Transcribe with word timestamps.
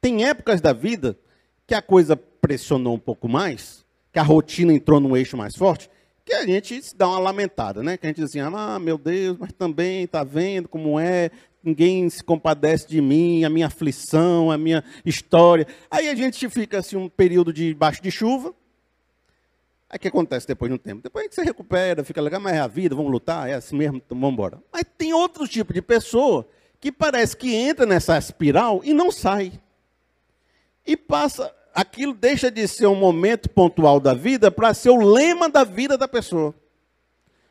Tem 0.00 0.24
épocas 0.24 0.60
da 0.60 0.72
vida 0.72 1.18
que 1.66 1.74
a 1.74 1.82
coisa 1.82 2.16
pressionou 2.16 2.94
um 2.94 2.98
pouco 2.98 3.28
mais, 3.28 3.84
que 4.12 4.18
a 4.18 4.22
rotina 4.22 4.72
entrou 4.72 4.98
num 4.98 5.16
eixo 5.16 5.36
mais 5.36 5.54
forte, 5.54 5.90
que 6.24 6.32
a 6.32 6.46
gente 6.46 6.82
se 6.82 6.96
dá 6.96 7.08
uma 7.08 7.18
lamentada, 7.18 7.82
né? 7.82 7.96
Que 7.96 8.06
a 8.06 8.08
gente 8.08 8.16
diz 8.16 8.26
assim, 8.26 8.40
ah, 8.40 8.78
meu 8.78 8.96
Deus, 8.96 9.36
mas 9.38 9.52
também 9.52 10.04
está 10.04 10.24
vendo 10.24 10.68
como 10.68 10.98
é, 10.98 11.30
ninguém 11.62 12.08
se 12.08 12.22
compadece 12.22 12.88
de 12.88 13.00
mim, 13.00 13.44
a 13.44 13.50
minha 13.50 13.66
aflição, 13.66 14.50
a 14.50 14.56
minha 14.56 14.82
história. 15.04 15.66
Aí 15.90 16.08
a 16.08 16.14
gente 16.14 16.48
fica 16.48 16.78
assim 16.78 16.96
um 16.96 17.08
período 17.08 17.52
de 17.52 17.74
baixo 17.74 18.02
de 18.02 18.10
chuva. 18.10 18.54
Aí 19.88 19.96
o 19.96 20.00
que 20.00 20.08
acontece 20.08 20.46
depois 20.46 20.70
de 20.70 20.74
um 20.76 20.78
tempo? 20.78 21.02
Depois 21.02 21.24
a 21.24 21.26
gente 21.26 21.34
se 21.34 21.42
recupera, 21.42 22.04
fica 22.04 22.20
legal, 22.20 22.40
mas 22.40 22.54
é 22.54 22.60
a 22.60 22.66
vida, 22.68 22.94
vamos 22.94 23.10
lutar, 23.10 23.48
é 23.48 23.54
assim 23.54 23.76
mesmo, 23.76 23.96
então 23.96 24.18
vamos 24.18 24.34
embora. 24.34 24.62
Mas 24.72 24.84
tem 24.96 25.12
outro 25.12 25.48
tipo 25.48 25.72
de 25.72 25.82
pessoa 25.82 26.48
que 26.80 26.92
parece 26.92 27.36
que 27.36 27.54
entra 27.54 27.84
nessa 27.84 28.16
espiral 28.16 28.80
e 28.84 28.94
não 28.94 29.10
sai. 29.10 29.60
E 30.86 30.96
passa, 30.96 31.54
aquilo 31.74 32.14
deixa 32.14 32.50
de 32.50 32.66
ser 32.66 32.86
um 32.86 32.94
momento 32.94 33.48
pontual 33.48 34.00
da 34.00 34.14
vida 34.14 34.50
para 34.50 34.74
ser 34.74 34.90
o 34.90 35.00
lema 35.00 35.48
da 35.48 35.64
vida 35.64 35.96
da 35.96 36.08
pessoa. 36.08 36.54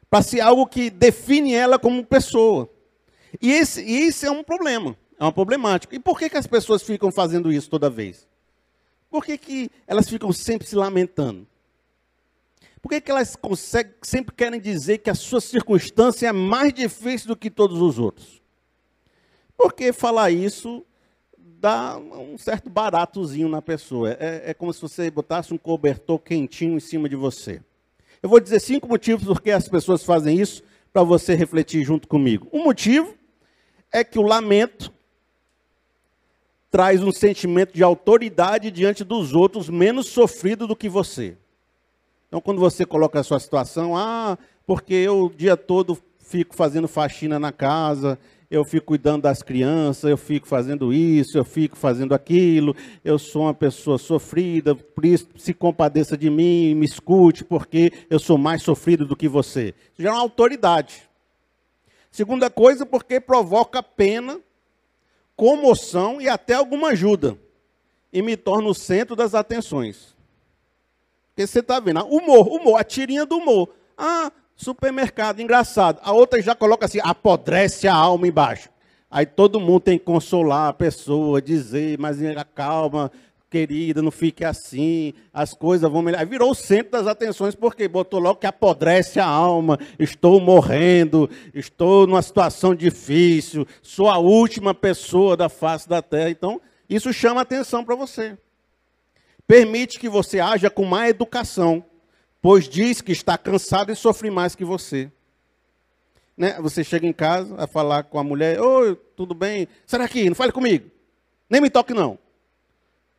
Para 0.10 0.22
ser 0.22 0.42
algo 0.42 0.66
que 0.66 0.90
define 0.90 1.54
ela 1.54 1.78
como 1.78 2.06
pessoa. 2.06 2.70
E 3.42 3.52
esse, 3.52 3.82
esse 3.82 4.26
é 4.26 4.32
um 4.32 4.44
problema, 4.44 4.98
é 5.20 5.24
uma 5.24 5.32
problemática. 5.32 5.96
E 5.96 6.00
por 6.00 6.18
que, 6.18 6.30
que 6.30 6.38
as 6.38 6.48
pessoas 6.48 6.82
ficam 6.82 7.12
fazendo 7.12 7.52
isso 7.52 7.70
toda 7.70 7.90
vez? 7.90 8.28
Por 9.10 9.24
que, 9.24 9.38
que 9.38 9.72
elas 9.88 10.10
ficam 10.10 10.32
sempre 10.32 10.68
se 10.68 10.76
lamentando? 10.76 11.48
Por 12.82 12.90
que, 12.90 13.02
que 13.02 13.12
elas 13.12 13.36
conseguem, 13.36 13.94
sempre 14.02 14.34
querem 14.34 14.60
dizer 14.60 15.00
que 15.00 15.10
a 15.10 15.16
sua 15.16 15.42
circunstância 15.42 16.28
é 16.28 16.32
mais 16.32 16.74
difícil 16.74 17.28
do 17.28 17.36
que 17.36 17.50
todos 17.50 17.82
os 17.82 18.00
outros? 18.00 18.42
Porque 19.58 19.92
falar 19.92 20.32
isso 20.32 20.86
dá 21.60 21.98
um 21.98 22.38
certo 22.38 22.70
baratozinho 22.70 23.50
na 23.50 23.62
pessoa. 23.62 24.12
É, 24.20 24.52
é 24.52 24.54
como 24.54 24.74
se 24.74 24.82
você 24.82 25.12
botasse 25.12 25.54
um 25.54 25.58
cobertor 25.58 26.20
quentinho 26.20 26.78
em 26.78 26.80
cima 26.80 27.10
de 27.10 27.16
você. 27.16 27.62
Eu 28.24 28.30
vou 28.30 28.40
dizer 28.40 28.60
cinco 28.60 28.88
motivos 28.88 29.26
por 29.26 29.42
que 29.42 29.52
as 29.52 29.68
pessoas 29.68 30.04
fazem 30.04 30.40
isso, 30.40 30.64
para 30.92 31.04
você 31.04 31.36
refletir 31.36 31.84
junto 31.84 32.08
comigo. 32.08 32.48
Um 32.52 32.64
motivo 32.64 33.14
é 33.92 34.04
que 34.04 34.18
o 34.18 34.24
lamento 34.24 34.92
traz 36.72 37.04
um 37.04 37.12
sentimento 37.12 37.74
de 37.74 37.84
autoridade 37.84 38.72
diante 38.72 39.04
dos 39.04 39.34
outros 39.34 39.70
menos 39.70 40.08
sofrido 40.08 40.66
do 40.66 40.76
que 40.76 40.90
você. 40.90 41.38
Então, 42.28 42.40
quando 42.40 42.60
você 42.60 42.86
coloca 42.86 43.20
a 43.20 43.24
sua 43.24 43.40
situação, 43.40 43.96
ah, 43.96 44.38
porque 44.66 44.94
eu 44.94 45.26
o 45.26 45.30
dia 45.30 45.58
todo 45.58 45.98
fico 46.20 46.56
fazendo 46.56 46.88
faxina 46.88 47.40
na 47.40 47.52
casa, 47.52 48.20
eu 48.50 48.66
fico 48.66 48.88
cuidando 48.88 49.24
das 49.24 49.44
crianças, 49.44 50.10
eu 50.10 50.18
fico 50.18 50.48
fazendo 50.48 50.92
isso, 50.92 51.38
eu 51.38 51.46
fico 51.46 51.78
fazendo 51.78 52.16
aquilo, 52.16 52.76
eu 53.06 53.20
sou 53.20 53.44
uma 53.44 53.54
pessoa 53.54 53.98
sofrida, 54.00 54.74
por 54.74 55.06
isso 55.06 55.28
se 55.38 55.54
compadeça 55.54 56.18
de 56.18 56.30
mim, 56.30 56.74
me 56.74 56.86
escute, 56.86 57.44
porque 57.44 57.94
eu 58.10 58.18
sou 58.18 58.38
mais 58.38 58.64
sofrido 58.64 59.06
do 59.06 59.16
que 59.16 59.28
você. 59.28 59.76
Isso 59.94 60.02
já 60.02 60.10
é 60.10 60.14
uma 60.14 60.22
autoridade. 60.22 61.08
Segunda 62.12 62.50
coisa, 62.50 62.88
porque 62.88 63.20
provoca 63.20 63.84
pena, 63.84 64.40
comoção 65.36 66.20
e 66.20 66.28
até 66.28 66.56
alguma 66.56 66.90
ajuda. 66.90 67.38
E 68.12 68.24
me 68.24 68.36
torna 68.36 68.68
o 68.68 68.74
centro 68.74 69.16
das 69.16 69.36
atenções. 69.36 70.16
Porque 71.28 71.46
você 71.46 71.60
está 71.60 71.80
vendo, 71.80 72.04
humor, 72.06 72.48
humor, 72.48 72.80
a 72.80 72.84
tirinha 72.84 73.28
do 73.28 73.38
humor. 73.38 73.70
Ah, 73.96 74.32
supermercado, 74.60 75.40
engraçado. 75.40 76.00
A 76.04 76.12
outra 76.12 76.42
já 76.42 76.54
coloca 76.54 76.86
assim, 76.86 77.00
apodrece 77.02 77.88
a 77.88 77.96
alma 77.96 78.28
embaixo. 78.28 78.70
Aí 79.10 79.26
todo 79.26 79.60
mundo 79.60 79.80
tem 79.80 79.98
que 79.98 80.04
consolar 80.06 80.68
a 80.68 80.74
pessoa, 80.74 81.42
dizer, 81.42 81.98
mas 81.98 82.18
calma, 82.54 83.10
querida, 83.50 84.02
não 84.02 84.12
fique 84.12 84.46
assim, 84.46 85.14
as 85.34 85.54
coisas 85.54 85.90
vão 85.90 86.02
melhorar. 86.02 86.26
Virou 86.26 86.52
o 86.52 86.56
centro 86.56 86.92
das 86.92 87.08
atenções, 87.08 87.56
porque 87.56 87.88
botou 87.88 88.20
logo 88.20 88.40
que 88.40 88.46
apodrece 88.46 89.20
a 89.20 89.26
alma, 89.26 89.80
estou 89.98 90.40
morrendo, 90.40 91.30
estou 91.54 92.06
numa 92.06 92.22
situação 92.22 92.76
difícil, 92.76 93.66
sou 93.82 94.10
a 94.10 94.18
última 94.18 94.76
pessoa 94.76 95.36
da 95.36 95.50
face 95.50 95.90
da 95.90 96.02
terra. 96.02 96.30
Então, 96.30 96.62
isso 96.88 97.12
chama 97.12 97.42
atenção 97.42 97.84
para 97.84 97.96
você. 97.96 98.38
Permite 99.48 99.98
que 99.98 100.10
você 100.10 100.40
haja 100.40 100.70
com 100.70 100.86
má 100.86 101.10
educação, 101.10 101.84
pois 102.42 102.68
diz 102.68 103.02
que 103.02 103.12
está 103.12 103.38
cansado 103.38 103.92
e 103.92 103.96
sofre 103.96 104.30
mais 104.30 104.56
que 104.56 104.64
você. 104.64 105.12
Né? 106.38 106.60
Você 106.62 106.84
chega 106.84 107.06
em 107.06 107.14
casa 107.14 107.56
a 107.58 107.68
falar 107.68 108.04
com 108.04 108.18
a 108.18 108.24
mulher, 108.24 108.62
oi, 108.62 108.96
tudo 109.16 109.34
bem? 109.34 109.68
Será 109.86 110.08
que 110.08 110.28
não 110.30 110.36
fale 110.36 110.52
comigo? 110.52 110.90
Nem 111.50 111.60
me 111.60 111.70
toque 111.70 111.94
não. 111.94 112.18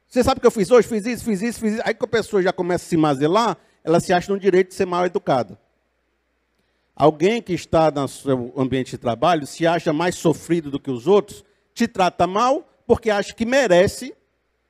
Você 0.08 0.24
sabe 0.24 0.38
o 0.38 0.40
que 0.40 0.46
eu 0.46 0.50
fiz 0.50 0.70
hoje? 0.70 0.88
Fiz 0.88 1.06
isso, 1.06 1.24
fiz 1.24 1.42
isso, 1.42 1.60
fiz 1.60 1.72
isso. 1.74 1.82
Aí 1.84 1.94
que 1.94 2.04
a 2.04 2.08
pessoa 2.08 2.42
já 2.42 2.52
começa 2.52 2.84
a 2.84 2.88
se 2.88 2.96
mazelar, 2.96 3.58
ela 3.84 4.00
se 4.00 4.12
acha 4.12 4.32
no 4.32 4.40
direito 4.40 4.68
de 4.68 4.74
ser 4.74 4.86
mal 4.86 5.04
educada. 5.04 5.58
Alguém 6.96 7.40
que 7.40 7.52
está 7.52 7.90
no 7.90 8.08
seu 8.08 8.52
ambiente 8.56 8.90
de 8.92 8.98
trabalho 8.98 9.46
se 9.46 9.66
acha 9.66 9.92
mais 9.92 10.16
sofrido 10.16 10.70
do 10.70 10.80
que 10.80 10.90
os 10.90 11.06
outros, 11.06 11.44
te 11.72 11.86
trata 11.86 12.26
mal 12.26 12.68
porque 12.86 13.10
acha 13.10 13.32
que 13.32 13.46
merece 13.46 14.14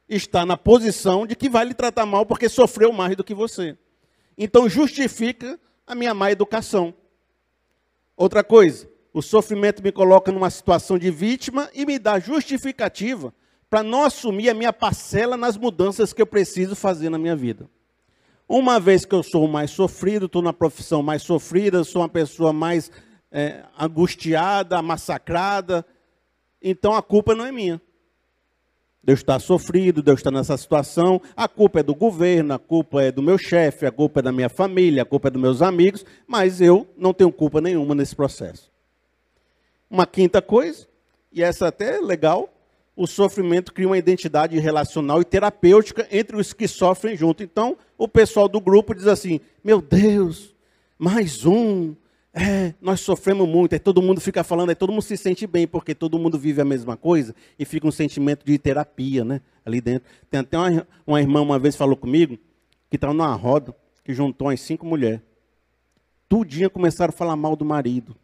estar 0.09 0.45
na 0.45 0.57
posição 0.57 1.27
de 1.27 1.35
que 1.35 1.49
vai 1.49 1.65
lhe 1.65 1.75
tratar 1.75 2.05
mal 2.05 2.27
porque 2.27 2.49
sofreu 2.49 2.93
mais 2.93 3.17
do 3.17 3.25
que 3.25 3.35
você. 3.35 3.77
Então 4.37 4.69
justifica 4.69 5.59
a 5.87 5.95
minha 5.95 6.15
má 6.15 6.31
educação. 6.31 6.95
Outra 8.17 8.45
coisa, 8.45 8.89
o 9.13 9.23
sofrimento 9.23 9.83
me 9.83 9.91
coloca 9.91 10.31
numa 10.31 10.51
situação 10.51 10.99
de 10.99 11.11
vítima 11.11 11.71
e 11.75 11.85
me 11.85 11.99
dá 11.99 12.19
justificativa 12.19 13.35
para 13.69 13.83
não 13.83 14.05
assumir 14.05 14.51
a 14.51 14.55
minha 14.55 14.73
parcela 14.73 15.37
nas 15.37 15.57
mudanças 15.57 16.13
que 16.13 16.21
eu 16.21 16.27
preciso 16.27 16.75
fazer 16.75 17.09
na 17.09 17.19
minha 17.19 17.37
vida. 17.37 17.69
Uma 18.49 18.81
vez 18.81 19.05
que 19.05 19.15
eu 19.15 19.23
sou 19.23 19.47
mais 19.47 19.71
sofrido, 19.71 20.27
estou 20.27 20.43
na 20.43 20.53
profissão 20.53 21.03
mais 21.03 21.23
sofrida, 21.23 21.85
sou 21.85 22.03
uma 22.03 22.09
pessoa 22.09 22.53
mais 22.53 22.91
é, 23.31 23.65
angustiada, 23.79 24.83
massacrada, 24.83 25.87
então 26.61 26.95
a 26.95 27.03
culpa 27.03 27.35
não 27.35 27.47
é 27.47 27.53
minha. 27.53 27.81
Deus 29.03 29.21
está 29.21 29.39
sofrido, 29.39 30.03
Deus 30.03 30.21
está 30.21 30.31
nessa 30.31 30.57
situação, 30.57 31.21
a 31.35 31.49
culpa 31.49 31.81
é 31.81 31.83
do 31.83 31.95
governo, 31.95 32.53
a 32.53 32.59
culpa 32.59 33.03
é 33.03 33.11
do 33.11 33.23
meu 33.23 33.39
chefe, 33.39 33.87
a 33.87 33.91
culpa 33.91 34.21
é 34.21 34.23
da 34.23 34.33
minha 34.33 34.51
família, 34.51 35.03
a 35.03 35.07
culpa 35.07 35.29
é 35.29 35.31
dos 35.31 35.41
meus 35.41 35.63
amigos, 35.63 36.05
mas 36.27 36.61
eu 36.61 36.87
não 36.99 37.15
tenho 37.15 37.33
culpa 37.33 37.61
nenhuma 37.61 37.95
nesse 37.95 38.15
processo. 38.15 38.71
Uma 39.89 40.07
quinta 40.07 40.43
coisa, 40.43 40.87
e 41.33 41.43
essa 41.43 41.69
até 41.69 41.97
é 41.97 42.01
legal, 42.01 42.53
o 42.95 43.07
sofrimento 43.07 43.73
cria 43.73 43.87
uma 43.87 43.97
identidade 43.97 44.59
relacional 44.59 45.23
e 45.23 45.25
terapêutica 45.25 46.07
entre 46.11 46.37
os 46.37 46.53
que 46.53 46.69
sofrem 46.69 47.17
junto. 47.17 47.43
Então, 47.43 47.79
o 47.97 48.07
pessoal 48.07 48.47
do 48.47 48.61
grupo 48.61 48.95
diz 48.95 49.07
assim: 49.07 49.41
Meu 49.65 49.81
Deus, 49.81 50.55
mais 50.99 51.47
um. 51.47 51.95
É, 52.33 52.75
nós 52.81 53.01
sofremos 53.01 53.49
muito, 53.49 53.73
aí 53.73 53.79
todo 53.79 54.01
mundo 54.01 54.21
fica 54.21 54.45
falando, 54.45 54.69
aí 54.69 54.75
todo 54.75 54.93
mundo 54.93 55.03
se 55.03 55.17
sente 55.17 55.47
bem, 55.47 55.67
porque 55.67 55.95
todo 55.95 56.19
mundo 56.19 56.39
vive 56.39 56.61
a 56.61 56.65
mesma 56.65 56.97
coisa 56.97 57.35
e 57.59 57.65
fica 57.65 57.87
um 57.87 57.91
sentimento 57.91 58.45
de 58.45 58.57
terapia, 58.57 59.25
né? 59.25 59.41
Ali 59.65 59.81
dentro. 59.81 60.09
Tem 60.31 60.41
até 60.41 60.57
uma, 60.57 60.87
uma 61.07 61.21
irmã 61.21 61.41
uma 61.41 61.59
vez 61.59 61.75
falou 61.75 61.97
comigo 61.97 62.39
que 62.89 62.97
estava 62.97 63.13
numa 63.13 63.35
roda 63.35 63.75
que 64.05 64.15
juntou 64.15 64.49
as 64.49 64.61
cinco 64.61 64.87
mulheres. 64.87 65.21
Tudinha 66.29 66.71
começaram 66.71 67.11
a 67.11 67.17
falar 67.17 67.35
mal 67.35 67.57
do 67.57 67.65
marido. 67.65 68.17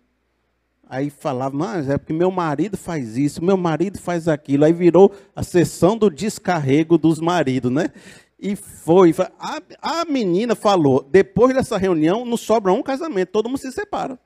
Aí 0.89 1.11
falava, 1.11 1.56
mas 1.56 1.89
é 1.89 1.99
porque 1.99 2.12
meu 2.12 2.31
marido 2.31 2.77
faz 2.77 3.16
isso, 3.16 3.45
meu 3.45 3.56
marido 3.56 3.99
faz 3.99 4.28
aquilo. 4.28 4.65
Aí 4.65 4.72
virou 4.72 5.12
a 5.34 5.43
sessão 5.43 5.99
do 5.99 6.09
descarrego 6.09 6.97
dos 6.97 7.19
maridos, 7.19 7.72
né? 7.72 7.91
E 8.39 8.55
foi. 8.55 9.15
A, 9.39 9.63
a 10.01 10.05
menina 10.05 10.55
falou: 10.55 11.03
depois 11.03 11.55
dessa 11.55 11.77
reunião, 11.77 12.25
não 12.25 12.37
sobra 12.37 12.73
um 12.73 12.83
casamento, 12.83 13.33
todo 13.33 13.49
mundo 13.49 13.59
se 13.59 13.73
separa. 13.73 14.19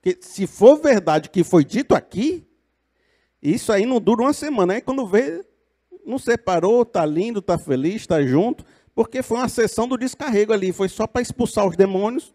Porque 0.00 0.18
se 0.20 0.46
for 0.46 0.76
verdade 0.76 1.28
que 1.28 1.42
foi 1.44 1.64
dito 1.64 1.94
aqui, 1.94 2.46
isso 3.42 3.72
aí 3.72 3.84
não 3.84 4.00
dura 4.00 4.22
uma 4.22 4.32
semana. 4.32 4.74
Aí 4.74 4.80
quando 4.80 5.06
vê, 5.06 5.44
não 6.04 6.18
separou, 6.18 6.84
tá 6.84 7.04
lindo, 7.04 7.42
tá 7.42 7.58
feliz, 7.58 8.06
tá 8.06 8.22
junto, 8.22 8.64
porque 8.94 9.22
foi 9.22 9.38
uma 9.38 9.48
sessão 9.48 9.86
do 9.88 9.96
descarrego 9.96 10.52
ali, 10.52 10.72
foi 10.72 10.88
só 10.88 11.06
para 11.06 11.22
expulsar 11.22 11.66
os 11.66 11.76
demônios 11.76 12.34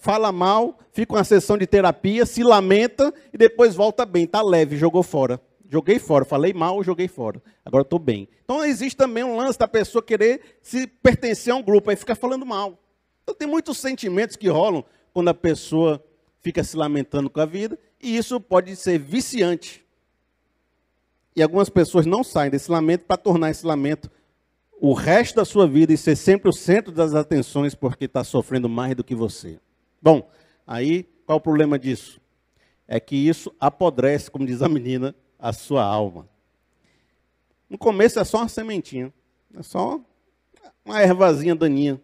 fala 0.00 0.32
mal, 0.32 0.78
fica 0.92 1.14
uma 1.14 1.22
sessão 1.22 1.58
de 1.58 1.66
terapia, 1.66 2.24
se 2.24 2.42
lamenta 2.42 3.12
e 3.32 3.38
depois 3.38 3.74
volta 3.74 4.06
bem, 4.06 4.24
está 4.24 4.42
leve, 4.42 4.76
jogou 4.76 5.02
fora. 5.02 5.40
Joguei 5.70 6.00
fora, 6.00 6.24
falei 6.24 6.52
mal, 6.52 6.82
joguei 6.82 7.06
fora. 7.06 7.40
Agora 7.64 7.82
estou 7.82 8.00
bem. 8.00 8.28
Então 8.44 8.64
existe 8.64 8.96
também 8.96 9.22
um 9.22 9.36
lance 9.36 9.56
da 9.56 9.68
pessoa 9.68 10.02
querer 10.02 10.58
se 10.60 10.88
pertencer 10.88 11.52
a 11.52 11.56
um 11.56 11.62
grupo, 11.62 11.90
aí 11.90 11.96
fica 11.96 12.16
falando 12.16 12.44
mal. 12.44 12.76
Então 13.22 13.36
tem 13.36 13.46
muitos 13.46 13.78
sentimentos 13.78 14.34
que 14.34 14.48
rolam 14.48 14.84
quando 15.12 15.28
a 15.28 15.34
pessoa 15.34 16.04
fica 16.40 16.64
se 16.64 16.76
lamentando 16.76 17.30
com 17.30 17.40
a 17.40 17.46
vida, 17.46 17.78
e 18.02 18.16
isso 18.16 18.40
pode 18.40 18.74
ser 18.74 18.98
viciante. 18.98 19.86
E 21.36 21.42
algumas 21.42 21.68
pessoas 21.68 22.04
não 22.04 22.24
saem 22.24 22.50
desse 22.50 22.68
lamento 22.68 23.04
para 23.04 23.16
tornar 23.16 23.50
esse 23.50 23.64
lamento 23.64 24.10
o 24.80 24.92
resto 24.92 25.36
da 25.36 25.44
sua 25.44 25.68
vida 25.68 25.92
e 25.92 25.96
ser 25.96 26.16
sempre 26.16 26.48
o 26.48 26.52
centro 26.52 26.90
das 26.90 27.14
atenções 27.14 27.76
porque 27.76 28.06
está 28.06 28.24
sofrendo 28.24 28.68
mais 28.68 28.96
do 28.96 29.04
que 29.04 29.14
você. 29.14 29.60
Bom, 30.02 30.28
aí 30.66 31.04
qual 31.24 31.38
o 31.38 31.40
problema 31.40 31.78
disso? 31.78 32.20
É 32.88 32.98
que 32.98 33.14
isso 33.14 33.54
apodrece, 33.60 34.28
como 34.28 34.44
diz 34.44 34.62
a 34.62 34.68
menina, 34.68 35.14
a 35.40 35.52
sua 35.52 35.82
alma. 35.82 36.28
No 37.68 37.78
começo 37.78 38.18
é 38.18 38.24
só 38.24 38.38
uma 38.38 38.48
sementinha. 38.48 39.12
É 39.56 39.62
só 39.62 40.00
uma 40.84 41.02
ervazinha 41.02 41.54
daninha. 41.54 42.00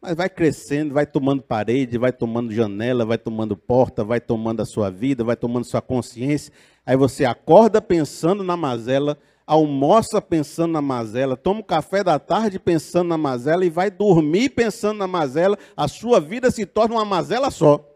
Mas 0.00 0.16
vai 0.16 0.30
crescendo, 0.30 0.94
vai 0.94 1.04
tomando 1.04 1.42
parede, 1.42 1.98
vai 1.98 2.10
tomando 2.12 2.52
janela, 2.52 3.04
vai 3.04 3.18
tomando 3.18 3.54
porta, 3.54 4.02
vai 4.02 4.18
tomando 4.18 4.62
a 4.62 4.64
sua 4.64 4.90
vida, 4.90 5.22
vai 5.22 5.36
tomando 5.36 5.64
sua 5.64 5.82
consciência. 5.82 6.52
Aí 6.86 6.96
você 6.96 7.26
acorda 7.26 7.82
pensando 7.82 8.42
na 8.42 8.56
mazela, 8.56 9.18
almoça 9.46 10.22
pensando 10.22 10.72
na 10.72 10.80
mazela, 10.80 11.36
toma 11.36 11.60
o 11.60 11.64
café 11.64 12.02
da 12.02 12.18
tarde 12.18 12.58
pensando 12.58 13.08
na 13.08 13.18
mazela 13.18 13.64
e 13.64 13.68
vai 13.68 13.90
dormir 13.90 14.50
pensando 14.50 14.96
na 14.96 15.06
mazela. 15.06 15.58
A 15.76 15.86
sua 15.86 16.18
vida 16.18 16.50
se 16.50 16.64
torna 16.64 16.94
uma 16.94 17.04
mazela 17.04 17.50
só. 17.50 17.89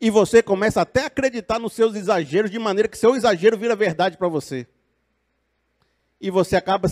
E 0.00 0.10
você 0.10 0.42
começa 0.42 0.80
até 0.80 1.02
a 1.02 1.06
acreditar 1.06 1.58
nos 1.58 1.72
seus 1.72 1.94
exageros, 1.94 2.50
de 2.50 2.58
maneira 2.58 2.88
que 2.88 2.96
seu 2.96 3.14
exagero 3.14 3.58
vira 3.58 3.76
verdade 3.76 4.16
para 4.16 4.28
você. 4.28 4.66
E 6.20 6.30
você 6.30 6.56
acaba 6.56 6.88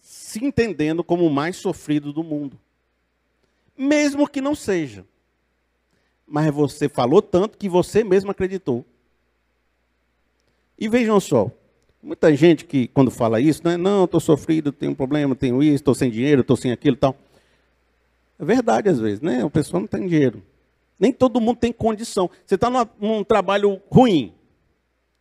se 0.00 0.44
entendendo 0.44 1.04
como 1.04 1.26
o 1.26 1.30
mais 1.30 1.56
sofrido 1.56 2.12
do 2.12 2.24
mundo 2.24 2.58
mesmo 3.80 4.28
que 4.28 4.42
não 4.42 4.54
seja. 4.54 5.06
Mas 6.26 6.52
você 6.52 6.88
falou 6.88 7.22
tanto 7.22 7.56
que 7.56 7.68
você 7.68 8.04
mesmo 8.04 8.30
acreditou. 8.30 8.84
E 10.78 10.86
vejam 10.88 11.18
só, 11.18 11.50
muita 12.02 12.34
gente 12.36 12.66
que 12.66 12.88
quando 12.88 13.10
fala 13.10 13.40
isso, 13.40 13.62
né, 13.64 13.76
não, 13.76 14.04
estou 14.04 14.20
sofrido, 14.20 14.70
tenho 14.70 14.92
um 14.92 14.94
problema, 14.94 15.34
tenho 15.34 15.62
isso, 15.62 15.76
estou 15.76 15.94
sem 15.94 16.10
dinheiro, 16.10 16.42
estou 16.42 16.56
sem 16.56 16.72
aquilo 16.72 16.96
tal. 16.96 17.16
É 18.38 18.44
verdade 18.44 18.88
às 18.88 19.00
vezes, 19.00 19.20
né? 19.20 19.42
A 19.42 19.50
pessoa 19.50 19.80
não 19.80 19.86
tem 19.86 20.06
dinheiro. 20.06 20.42
Nem 21.00 21.10
todo 21.10 21.40
mundo 21.40 21.56
tem 21.56 21.72
condição. 21.72 22.30
Você 22.44 22.56
está 22.56 22.68
num, 23.00 23.24
trabalho 23.24 23.80
ruim. 23.90 24.34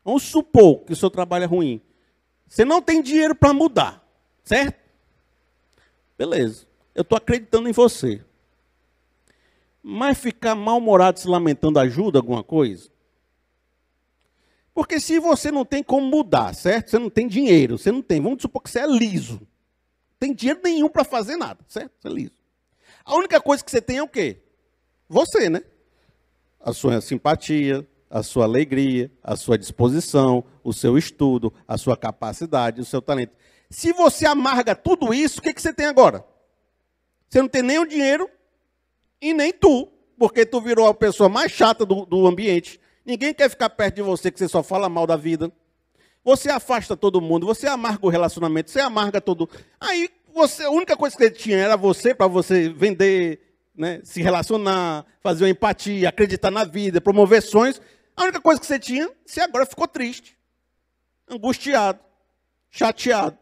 Vamos 0.04 0.24
supor 0.24 0.84
que 0.84 0.92
o 0.92 0.96
seu 0.96 1.10
trabalho 1.10 1.46
é 1.46 1.48
ruim. 1.48 1.82
Você 2.46 2.66
não 2.66 2.82
tem 2.82 3.02
dinheiro 3.02 3.34
para 3.34 3.54
mudar, 3.54 4.06
certo? 4.44 4.78
Beleza. 6.18 6.68
Eu 6.94 7.04
estou 7.04 7.18
acreditando 7.18 7.70
em 7.70 7.72
você. 7.72 8.22
Mas 9.82 10.18
ficar 10.18 10.54
mal-humorado 10.54 11.18
se 11.18 11.28
lamentando 11.28 11.80
ajuda 11.80 12.20
alguma 12.20 12.44
coisa? 12.44 12.90
Porque 14.74 15.00
se 15.00 15.18
você 15.18 15.50
não 15.50 15.64
tem 15.64 15.82
como 15.82 16.06
mudar, 16.06 16.54
certo? 16.54 16.90
Você 16.90 17.00
não 17.00 17.10
tem 17.10 17.26
dinheiro, 17.26 17.78
você 17.78 17.92
não 17.92 18.02
tem. 18.02 18.20
Vamos 18.22 18.42
supor 18.42 18.62
que 18.62 18.70
você 18.70 18.80
é 18.80 18.88
liso. 18.88 19.36
Não 19.36 20.18
tem 20.20 20.34
dinheiro 20.34 20.60
nenhum 20.62 20.90
para 20.90 21.06
fazer 21.06 21.38
nada, 21.38 21.64
certo? 21.70 21.94
Você 22.02 22.08
é 22.08 22.12
liso. 22.12 22.44
A 23.06 23.16
única 23.16 23.40
coisa 23.40 23.64
que 23.64 23.72
você 23.72 23.82
tem 23.82 23.98
é 23.98 24.04
o 24.04 24.08
quê? 24.08 24.42
Você, 25.10 25.50
né? 25.50 25.64
A 26.60 26.72
sua 26.72 27.02
simpatia, 27.02 27.86
a 28.10 28.22
sua 28.22 28.46
alegria, 28.46 29.12
a 29.24 29.36
sua 29.36 29.58
disposição, 29.58 30.44
o 30.64 30.72
seu 30.72 30.98
estudo, 30.98 31.52
a 31.68 31.78
sua 31.78 31.98
capacidade, 31.98 32.80
o 32.80 32.86
seu 32.86 33.02
talento. 33.02 33.34
Se 33.70 33.92
você 33.92 34.26
amarga 34.26 34.76
tudo 34.76 35.14
isso, 35.14 35.40
o 35.40 35.42
que, 35.42 35.54
que 35.54 35.62
você 35.62 35.74
tem 35.74 35.88
agora? 35.88 36.24
Você 37.28 37.42
não 37.42 37.50
tem 37.50 37.64
nem 37.64 37.80
o 37.80 37.88
dinheiro 37.88 38.30
e 39.22 39.34
nem 39.34 39.52
tu, 39.52 39.88
porque 40.18 40.46
tu 40.46 40.62
virou 40.62 40.88
a 40.88 40.94
pessoa 40.94 41.30
mais 41.30 41.52
chata 41.52 41.86
do, 41.86 42.06
do 42.06 42.28
ambiente. 42.28 42.80
Ninguém 43.06 43.34
quer 43.34 43.50
ficar 43.50 43.70
perto 43.70 43.96
de 43.96 44.02
você, 44.02 44.32
que 44.32 44.40
você 44.40 44.48
só 44.48 44.62
fala 44.62 44.90
mal 44.90 45.08
da 45.08 45.16
vida. 45.16 45.52
Você 46.24 46.50
afasta 46.50 46.98
todo 46.98 47.22
mundo, 47.22 47.48
você 47.48 47.68
amarga 47.68 48.06
o 48.06 48.10
relacionamento, 48.10 48.70
você 48.70 48.80
amarga 48.80 49.22
todo. 49.22 49.50
Aí 49.80 50.10
você, 50.34 50.64
a 50.64 50.70
única 50.70 50.98
coisa 50.98 51.16
que 51.16 51.24
ele 51.24 51.32
tinha 51.32 51.58
era 51.58 51.76
você 51.76 52.14
para 52.14 52.28
você 52.28 52.70
vender, 52.70 53.40
né, 53.80 54.02
se 54.04 54.22
relacionar, 54.22 55.06
fazer 55.22 55.46
uma 55.46 55.50
empatia, 55.50 56.10
acreditar 56.10 56.52
na 56.52 56.66
vida, 56.66 57.02
promover 57.02 57.42
sonhos. 57.42 57.82
A 58.16 58.24
única 58.24 58.42
coisa 58.42 58.60
que 58.60 58.68
você 58.68 58.78
tinha, 58.78 59.10
você 59.26 59.42
agora 59.42 59.66
ficou 59.66 59.88
triste, 59.88 60.38
angustiado, 61.28 62.00
chateado. 62.70 63.38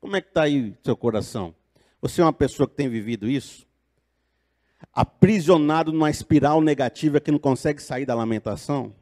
Como 0.00 0.16
é 0.16 0.20
que 0.20 0.28
está 0.28 0.42
aí 0.42 0.76
seu 0.84 0.96
coração? 0.96 1.54
Você 2.00 2.20
é 2.20 2.24
uma 2.24 2.32
pessoa 2.32 2.68
que 2.68 2.74
tem 2.74 2.88
vivido 2.88 3.30
isso? 3.30 3.64
aprisionado 4.92 5.92
numa 5.92 6.10
espiral 6.10 6.60
negativa 6.60 7.20
que 7.20 7.30
não 7.30 7.38
consegue 7.38 7.82
sair 7.82 8.04
da 8.04 8.14
lamentação? 8.14 8.94